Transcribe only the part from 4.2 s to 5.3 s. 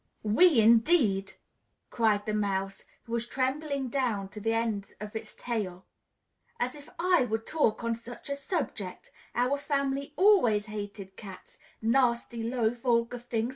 to the end of